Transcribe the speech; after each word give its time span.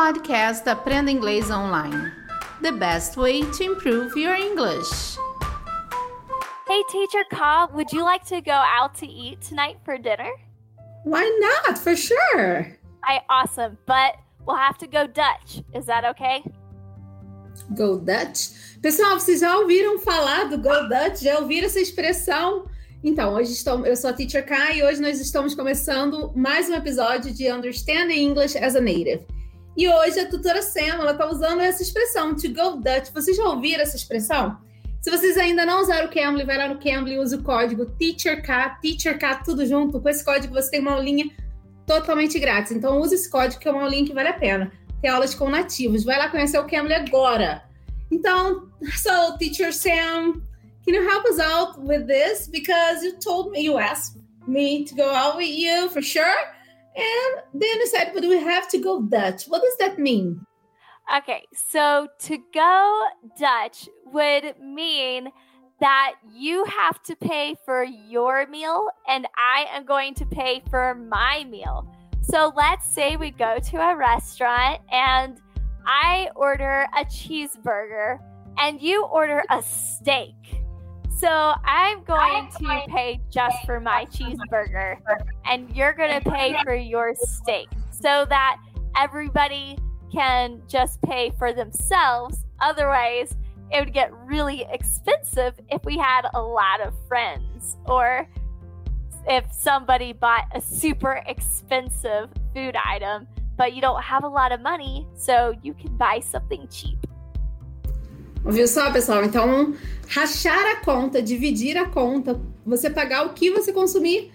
podcast 0.00 0.66
Aprenda 0.66 1.10
Inglês 1.10 1.50
Online. 1.50 2.10
The 2.62 2.72
best 2.72 3.18
way 3.18 3.42
to 3.42 3.62
improve 3.62 4.16
your 4.16 4.34
English. 4.34 5.18
Hey, 6.66 6.82
Teacher 6.90 7.22
Cobb, 7.30 7.74
would 7.74 7.92
you 7.92 8.02
like 8.02 8.24
to 8.28 8.40
go 8.40 8.64
out 8.80 8.94
to 9.00 9.06
eat 9.06 9.42
tonight 9.42 9.76
for 9.84 9.98
dinner? 9.98 10.30
Why 11.04 11.28
not? 11.38 11.76
For 11.76 11.94
sure. 11.94 12.78
I 13.04 13.20
awesome, 13.28 13.76
but 13.84 14.16
we'll 14.46 14.56
have 14.56 14.78
to 14.78 14.86
go 14.86 15.06
Dutch. 15.06 15.62
Is 15.74 15.84
that 15.84 16.06
okay? 16.06 16.44
Go 17.76 17.98
Dutch? 17.98 18.52
Pessoal, 18.80 19.20
vocês 19.20 19.40
já 19.40 19.54
ouviram 19.58 19.98
falar 19.98 20.48
do 20.48 20.56
Go 20.56 20.88
Dutch? 20.88 21.20
Já 21.20 21.40
ouviram 21.40 21.66
essa 21.66 21.78
expressão? 21.78 22.64
Então, 23.04 23.34
hoje 23.34 23.52
estou, 23.52 23.84
eu 23.84 23.94
sou 23.94 24.08
a 24.08 24.12
Teacher 24.14 24.46
Kai 24.46 24.78
e 24.78 24.82
hoje 24.82 24.98
nós 25.02 25.20
estamos 25.20 25.54
começando 25.54 26.32
mais 26.34 26.70
um 26.70 26.74
episódio 26.74 27.34
de 27.34 27.52
Understanding 27.52 28.30
English 28.30 28.56
as 28.56 28.74
a 28.74 28.80
Native. 28.80 29.26
E 29.76 29.88
hoje 29.88 30.20
a 30.20 30.28
tutora 30.28 30.62
Sam, 30.62 30.80
ela 30.80 31.12
está 31.12 31.26
usando 31.26 31.60
essa 31.60 31.82
expressão, 31.82 32.34
to 32.34 32.48
go 32.48 32.76
Dutch. 32.76 33.12
Vocês 33.12 33.36
já 33.36 33.44
ouviram 33.44 33.82
essa 33.82 33.96
expressão? 33.96 34.58
Se 35.00 35.10
vocês 35.10 35.38
ainda 35.38 35.64
não 35.64 35.80
usaram 35.80 36.08
o 36.08 36.10
Cambly, 36.10 36.44
vai 36.44 36.58
lá 36.58 36.68
no 36.68 36.78
Cambly 36.78 37.14
e 37.14 37.18
use 37.18 37.34
o 37.34 37.42
código 37.42 37.86
TEACHERK, 37.86 38.80
TEACHERK, 38.82 39.44
tudo 39.44 39.64
junto. 39.64 39.98
Com 39.98 40.08
esse 40.08 40.22
código 40.22 40.52
você 40.52 40.72
tem 40.72 40.80
uma 40.80 40.92
aulinha 40.92 41.24
totalmente 41.86 42.38
grátis. 42.38 42.72
Então 42.72 43.00
use 43.00 43.14
esse 43.14 43.30
código 43.30 43.60
que 43.60 43.66
é 43.66 43.70
uma 43.70 43.84
aulinha 43.84 44.04
que 44.04 44.12
vale 44.12 44.28
a 44.28 44.34
pena. 44.34 44.70
Tem 45.00 45.10
aulas 45.10 45.34
com 45.34 45.48
nativos. 45.48 46.04
Vai 46.04 46.18
lá 46.18 46.28
conhecer 46.28 46.58
o 46.58 46.66
Cambly 46.66 46.92
agora. 46.92 47.62
Então, 48.10 48.68
so 48.96 49.38
Teacher 49.38 49.72
Sam, 49.72 50.42
can 50.84 50.92
you 50.92 51.08
help 51.08 51.24
us 51.24 51.38
out 51.38 51.80
with 51.80 52.06
this? 52.06 52.46
Because 52.48 53.02
you 53.02 53.14
told 53.18 53.52
me, 53.52 53.62
you 53.62 53.78
asked 53.78 54.20
me 54.46 54.84
to 54.84 54.94
go 54.94 55.08
out 55.08 55.38
with 55.38 55.48
you 55.48 55.88
for 55.88 56.02
sure. 56.02 56.59
And 56.96 57.42
then 57.54 57.78
you 57.78 57.86
said, 57.86 58.10
but 58.12 58.22
we 58.22 58.38
have 58.38 58.68
to 58.70 58.78
go 58.78 59.02
Dutch. 59.02 59.44
What 59.44 59.62
does 59.62 59.76
that 59.78 59.98
mean? 59.98 60.44
Okay, 61.16 61.46
so 61.52 62.08
to 62.20 62.38
go 62.54 63.06
Dutch 63.38 63.88
would 64.06 64.54
mean 64.60 65.30
that 65.80 66.14
you 66.32 66.64
have 66.64 67.02
to 67.04 67.16
pay 67.16 67.56
for 67.64 67.82
your 67.82 68.46
meal 68.46 68.88
and 69.08 69.26
I 69.36 69.66
am 69.72 69.84
going 69.86 70.14
to 70.14 70.26
pay 70.26 70.62
for 70.70 70.94
my 70.94 71.44
meal. 71.48 71.90
So 72.22 72.52
let's 72.54 72.86
say 72.86 73.16
we 73.16 73.30
go 73.30 73.58
to 73.70 73.76
a 73.78 73.96
restaurant 73.96 74.82
and 74.92 75.40
I 75.86 76.28
order 76.36 76.86
a 76.96 77.04
cheeseburger 77.06 78.18
and 78.58 78.80
you 78.80 79.04
order 79.04 79.42
a 79.50 79.62
steak. 79.62 80.59
So 81.20 81.52
I'm 81.64 82.02
going 82.04 82.48
to 82.50 82.82
pay 82.88 83.20
just 83.28 83.56
for 83.66 83.78
my 83.78 84.06
cheeseburger 84.06 84.96
and 85.44 85.68
you're 85.76 85.92
going 85.92 86.18
to 86.18 86.30
pay 86.30 86.56
for 86.64 86.74
your 86.74 87.14
steak 87.14 87.68
so 87.90 88.24
that 88.30 88.56
everybody 88.96 89.76
can 90.10 90.62
just 90.66 91.02
pay 91.02 91.30
for 91.38 91.52
themselves. 91.52 92.46
Otherwise, 92.62 93.36
it 93.70 93.84
would 93.84 93.92
get 93.92 94.10
really 94.24 94.66
expensive 94.70 95.60
if 95.68 95.84
we 95.84 95.98
had 95.98 96.22
a 96.32 96.40
lot 96.40 96.80
of 96.80 96.94
friends 97.06 97.76
or 97.84 98.26
if 99.28 99.44
somebody 99.52 100.14
bought 100.14 100.46
a 100.54 100.60
super 100.60 101.22
expensive 101.26 102.30
food 102.54 102.76
item, 102.76 103.28
but 103.58 103.74
you 103.74 103.82
don't 103.82 104.02
have 104.02 104.24
a 104.24 104.28
lot 104.28 104.52
of 104.52 104.62
money, 104.62 105.06
so 105.14 105.54
you 105.62 105.74
can 105.74 105.94
buy 105.98 106.18
something 106.18 106.66
cheap. 106.68 107.06
Ouviu 108.44 108.66
só, 108.66 108.90
pessoal? 108.90 109.24
Então, 109.24 109.74
rachar 110.08 110.66
a 110.72 110.76
conta, 110.84 111.20
dividir 111.22 111.76
a 111.76 111.88
conta, 111.88 112.40
você 112.64 112.88
pagar 112.88 113.26
o 113.26 113.34
que 113.34 113.50
você 113.50 113.72
consumir, 113.72 114.32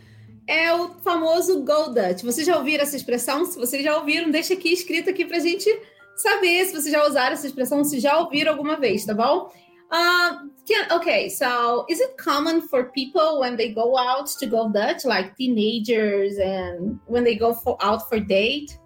é 0.48 0.73
o 0.73 0.89
famoso 1.03 1.64
Go 1.64 1.89
Dutch. 1.89 2.23
Vocês 2.23 2.45
já 2.45 2.56
ouviram 2.58 2.83
essa 2.83 2.95
expressão? 2.95 3.45
Se 3.45 3.58
vocês 3.58 3.83
já 3.83 3.98
ouviram, 3.98 4.30
deixa 4.30 4.53
aqui 4.53 4.72
escrito 4.72 5.09
aqui 5.09 5.26
pra 5.26 5.39
gente 5.39 5.70
saber 6.16 6.66
se 6.66 6.72
vocês 6.72 6.92
já 6.92 7.06
usaram 7.08 7.33
essa 7.33 7.48
expressão, 7.48 7.83
se 7.83 8.00
já 8.00 8.17
ouviram 8.20 8.52
alguma 8.52 8.78
vez, 8.78 9.06
tá 9.06 9.14
bom? 9.14 9.52
Uh, 9.92 10.50
can, 10.67 10.95
okay, 10.95 11.30
so 11.30 11.86
is 11.89 12.00
it 12.00 12.16
common 12.17 12.61
for 12.61 12.92
people 12.92 13.39
when 13.39 13.55
they 13.55 13.73
go 13.73 13.98
out 13.98 14.27
to 14.39 14.48
go 14.48 14.70
Dutch, 14.70 15.05
like 15.05 15.36
teenagers 15.36 16.37
and 16.37 16.99
when 17.08 17.23
they 17.23 17.36
go 17.36 17.54
for, 17.54 17.77
out 17.82 18.08
for 18.10 18.20
date? 18.20 18.77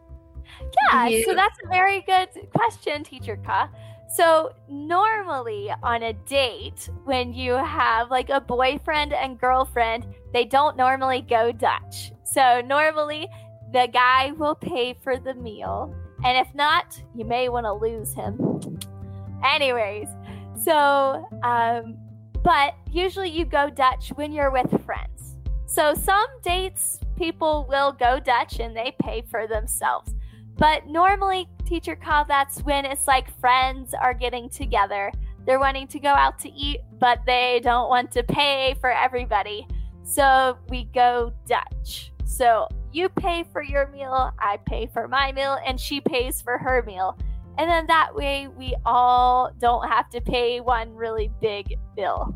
Yeah, 0.92 1.08
yeah, 1.08 1.26
so 1.26 1.34
that's 1.34 1.58
a 1.64 1.68
very 1.68 2.02
good 2.02 2.30
question, 2.54 3.04
Teacher 3.04 3.38
Ka. 3.38 3.70
So, 4.12 4.54
normally 4.68 5.72
on 5.84 6.02
a 6.02 6.14
date, 6.14 6.90
when 7.06 7.32
you 7.32 7.54
have 7.54 8.10
like 8.10 8.30
a 8.30 8.42
boyfriend 8.42 9.14
and 9.14 9.40
girlfriend, 9.40 10.08
they 10.34 10.46
don't 10.46 10.76
normally 10.76 11.22
go 11.22 11.52
Dutch. 11.52 12.12
So, 12.24 12.62
normally 12.62 13.28
the 13.72 13.88
guy 13.94 14.32
will 14.32 14.56
pay 14.56 14.96
for 15.04 15.18
the 15.18 15.36
meal. 15.36 15.94
And 16.26 16.38
if 16.38 16.54
not, 16.56 17.00
you 17.16 17.24
may 17.24 17.50
want 17.50 17.66
to 17.66 17.74
lose 17.74 18.14
him. 18.14 18.80
Anyways, 19.46 20.10
so, 20.64 21.28
um, 21.44 21.98
but 22.44 22.74
usually 22.92 23.30
you 23.30 23.46
go 23.46 23.70
Dutch 23.70 24.10
when 24.16 24.32
you're 24.32 24.52
with 24.52 24.70
friends. 24.86 25.38
So, 25.68 25.94
some 25.94 26.28
dates, 26.42 27.00
people 27.16 27.68
will 27.70 27.92
go 27.92 28.20
Dutch 28.20 28.60
and 28.60 28.76
they 28.76 28.96
pay 29.00 29.22
for 29.30 29.46
themselves. 29.46 30.16
But 30.60 30.88
normally, 30.88 31.48
teacher 31.66 31.96
call 31.96 32.26
that's 32.26 32.62
when 32.64 32.86
it's 32.86 33.08
like 33.08 33.40
friends 33.40 33.94
are 33.94 34.14
getting 34.14 34.50
together. 34.50 35.12
They're 35.46 35.60
wanting 35.60 35.88
to 35.88 36.00
go 36.00 36.10
out 36.10 36.38
to 36.40 36.52
eat, 36.52 36.82
but 37.00 37.22
they 37.26 37.62
don't 37.64 37.90
want 37.90 38.12
to 38.12 38.24
pay 38.24 38.76
for 38.82 38.92
everybody. 38.92 39.66
So 40.04 40.58
we 40.68 40.84
go 40.94 41.34
Dutch. 41.48 42.12
So 42.26 42.68
you 42.92 43.08
pay 43.08 43.46
for 43.54 43.64
your 43.64 43.88
meal, 43.88 44.32
I 44.38 44.58
pay 44.66 44.88
for 44.88 45.08
my 45.08 45.32
meal, 45.32 45.58
and 45.66 45.80
she 45.80 46.02
pays 46.02 46.42
for 46.42 46.58
her 46.58 46.84
meal. 46.86 47.18
And 47.58 47.70
then 47.70 47.88
that 47.88 48.14
way 48.14 48.48
we 48.48 48.76
all 48.86 49.52
don't 49.60 49.88
have 49.88 50.10
to 50.12 50.22
pay 50.22 50.60
one 50.60 50.94
really 50.94 51.32
big 51.42 51.78
bill. 51.96 52.34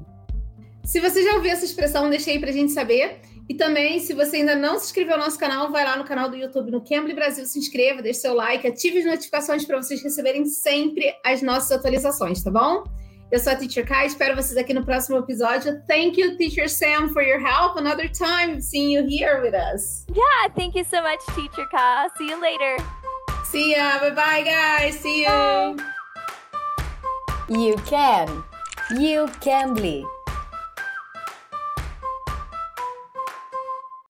Se 0.83 0.99
você 0.99 1.23
já 1.23 1.35
ouviu 1.35 1.51
essa 1.51 1.63
expressão, 1.63 2.09
deixa 2.09 2.29
aí 2.29 2.39
pra 2.39 2.51
gente 2.51 2.71
saber. 2.73 3.21
E 3.47 3.53
também, 3.53 3.99
se 3.99 4.13
você 4.13 4.37
ainda 4.37 4.55
não 4.55 4.77
se 4.79 4.85
inscreveu 4.85 5.17
no 5.17 5.23
nosso 5.23 5.37
canal, 5.37 5.71
vai 5.71 5.83
lá 5.83 5.97
no 5.97 6.03
canal 6.05 6.29
do 6.29 6.35
YouTube 6.35 6.71
no 6.71 6.81
Cambly 6.81 7.13
Brasil, 7.13 7.45
se 7.45 7.59
inscreva, 7.59 8.01
deixe 8.01 8.19
seu 8.19 8.33
like, 8.33 8.65
ative 8.65 8.99
as 8.99 9.05
notificações 9.05 9.65
para 9.65 9.81
vocês 9.81 10.01
receberem 10.01 10.45
sempre 10.45 11.13
as 11.25 11.41
nossas 11.41 11.71
atualizações, 11.71 12.41
tá 12.41 12.49
bom? 12.51 12.83
Eu 13.31 13.39
sou 13.39 13.51
a 13.51 13.55
Teacher 13.55 13.85
Kai, 13.85 14.05
espero 14.05 14.35
vocês 14.35 14.57
aqui 14.57 14.73
no 14.73 14.85
próximo 14.85 15.17
episódio. 15.17 15.81
Thank 15.87 16.21
you, 16.21 16.37
Teacher 16.37 16.69
Sam, 16.69 17.09
for 17.09 17.23
your 17.23 17.39
help. 17.39 17.77
Another 17.77 18.07
time 18.07 18.61
seeing 18.61 18.91
you 18.91 19.07
here 19.07 19.41
with 19.41 19.55
us. 19.55 20.05
Yeah, 20.09 20.53
thank 20.55 20.77
you 20.77 20.85
so 20.85 21.01
much, 21.01 21.25
Teacher 21.33 21.67
Ka. 21.71 22.09
See 22.17 22.29
you 22.29 22.39
later. 22.39 22.77
See 23.45 23.71
ya. 23.71 23.99
Bye 23.99 24.11
bye, 24.11 24.43
guys. 24.43 24.99
See 24.99 25.23
you. 25.23 25.77
You 27.49 27.75
can. 27.85 28.43
You 28.95 29.27
can 29.41 29.73
be. 29.73 30.05